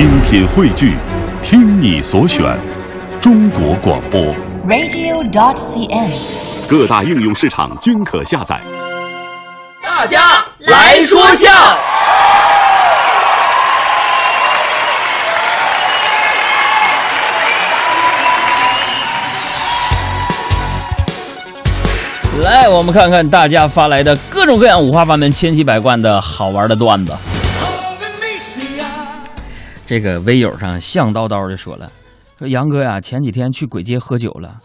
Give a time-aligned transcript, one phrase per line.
[0.00, 0.96] 精品汇聚，
[1.42, 2.58] 听你所选，
[3.20, 4.34] 中国广播。
[4.66, 6.10] radio.dot.cn，。
[6.66, 8.58] 各大应用市场均可下载。
[9.82, 11.50] 大家来说笑。
[22.42, 27.12] 来，我们看看大家发来的各种各样、五花八门、千奇百怪的好玩的段子。
[29.90, 31.90] 这个微友上向叨叨的说了，
[32.38, 34.60] 说杨哥呀，前几天去簋街喝酒了，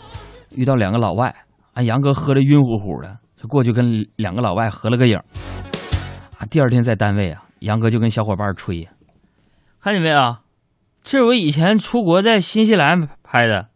[0.53, 1.33] 遇到两个老外，
[1.73, 5.17] 啊，杨哥喝的晕乎乎的，就过去跟两个老外合了个影。
[6.37, 8.87] 啊，第二天在单位啊，杨哥就跟小伙伴吹，
[9.81, 10.37] 看见没有，
[11.03, 13.69] 这是我以前出国在新西兰拍的。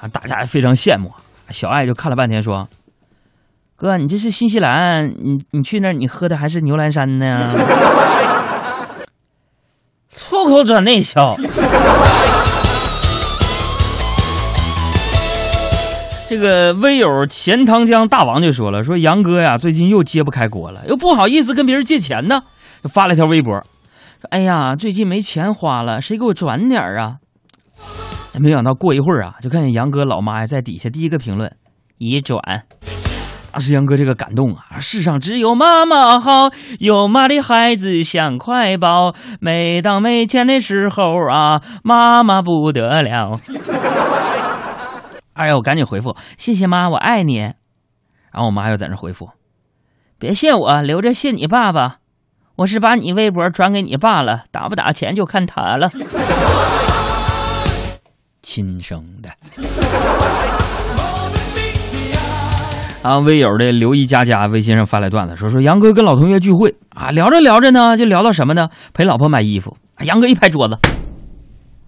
[0.00, 1.12] 啊，大家非常羡慕。
[1.50, 2.66] 小爱就看了半天，说
[3.76, 7.52] ：“哥，你这是新西兰，你你去那儿，你喝的还是牛栏山呢？”
[10.46, 11.36] 脱口转内销。
[16.28, 22.42] 这个微友钱塘江大王就说了：“说杨哥呀，最近又揭不开锅了，又不好意思跟别人借钱呢，
[22.82, 23.52] 就发了一条微博，
[24.20, 27.16] 说：‘哎呀，最近没钱花了，谁给我转点啊？’”
[28.38, 31.52] 没想到过一会儿啊，就看见杨哥老妈呀在底下第一个评论，
[31.98, 32.40] 已转。
[33.56, 39.14] 当时杨哥这个感动啊，世上只有妈妈好，有妈的孩子像块宝。
[39.40, 43.40] 每当没钱的时候啊，妈妈不得了。
[45.32, 47.38] 哎呀，我赶紧回复，谢谢妈，我爱你。
[47.38, 47.54] 然
[48.34, 49.30] 后我妈又在那回复，
[50.18, 52.00] 别谢我，留着谢你爸爸。
[52.56, 55.90] 我是把你微博转给你爸了，打不打钱就看他了。
[58.42, 59.30] 亲生的。
[63.06, 68.68] 啊，微友的刘一佳佳微信上发来段子，说说杨哥跟老同学聚会啊，聊着聊着呢，就聊到什么呢？
[68.92, 69.76] 陪老婆买衣服。
[69.94, 70.76] 啊、杨哥一拍桌子，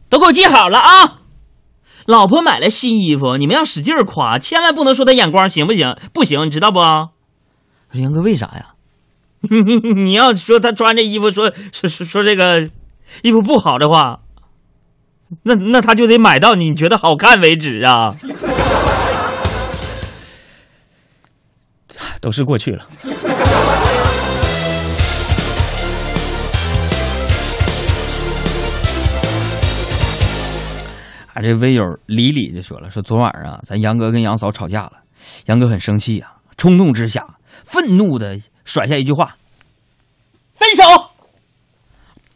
[0.08, 1.18] 都给我记好了啊！
[2.06, 5.96] 老婆买了新衣服，你们要使劲夸，千万不能说她眼光，行不行？
[6.12, 6.78] 不行，你知道不？
[6.78, 7.10] 我
[7.92, 8.74] 说杨哥为啥呀？
[9.50, 12.70] 你要说他穿这衣服说说说说这个
[13.22, 14.20] 衣服不好的话。
[15.42, 18.14] 那那他就得买到你觉得好看为止啊！
[22.20, 22.86] 都是过去了。
[31.34, 34.94] 啊，这微友李李就说了，说昨晚上啊，咱杨哥跟杨嫂吵架了，
[35.46, 37.24] 杨哥很生气啊，冲动之下，
[37.64, 39.36] 愤怒的甩下一句话
[40.56, 40.82] ：“分手！”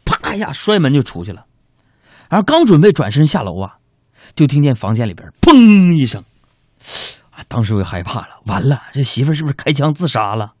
[0.05, 1.45] 啪一下摔门就出去了。
[2.29, 3.75] 然后刚准备转身下楼啊，
[4.35, 6.23] 就听见房间里边砰一声，
[7.47, 10.53] 当时我就害怕了，完了，这媳妇是不是开枪自杀了？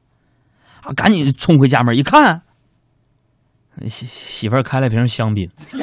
[0.81, 0.93] 啊！
[0.93, 2.41] 赶紧冲回家门一看，
[3.87, 5.49] 媳媳妇开了瓶香槟，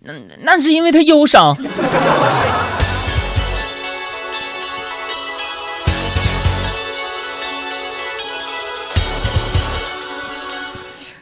[0.00, 1.56] 那那是因为她忧伤。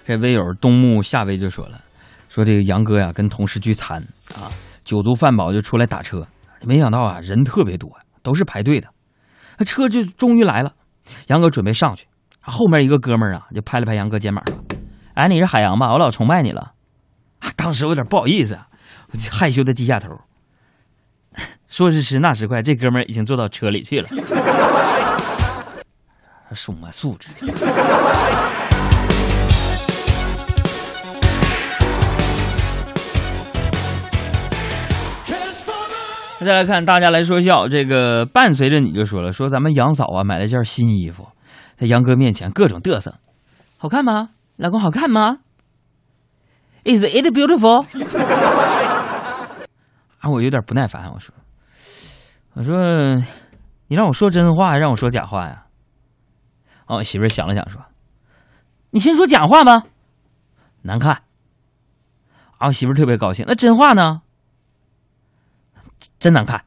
[0.05, 1.81] 这微友东木夏威就说了，
[2.29, 4.03] 说这个杨哥呀跟同事聚餐
[4.35, 4.51] 啊，
[4.83, 6.27] 酒足饭饱就出来打车，
[6.63, 7.91] 没想到啊人特别多，
[8.23, 8.89] 都是排队的，
[9.59, 10.75] 那车就终于来了，
[11.29, 12.07] 杨哥准备上去，
[12.41, 14.57] 后面一个哥们儿啊就拍了拍杨哥肩膀说
[15.15, 15.93] ：“哎，你是海洋吧？
[15.93, 16.73] 我老崇拜你了。”，
[17.57, 18.59] 当时我有点不好意思，
[19.13, 20.09] 我就害羞的低下头。
[21.69, 24.09] 说时迟那时快，这哥们儿已经坐到车里去了，
[26.53, 27.29] 什么素质？
[36.41, 37.67] 再来看，大家来说笑。
[37.69, 41.27] 这个伴随着你就说了，说咱们杨嫂啊买了件新衣服，
[41.75, 43.15] 在杨哥面前各种嘚瑟，
[43.77, 44.31] 好看吗？
[44.57, 45.39] 老公好看吗
[46.85, 47.85] ？Is it beautiful？
[50.21, 51.35] 啊，我有点不耐烦，我说，
[52.55, 53.17] 我说，
[53.89, 55.67] 你让我说真话，还让我说假话呀？
[56.87, 57.83] 哦，我媳妇想了想说，
[58.91, 59.83] 你先说假话吧，
[60.83, 61.23] 难看。
[62.59, 64.23] 啊，我媳妇特别高兴，那真话呢？
[66.19, 66.61] 真难看。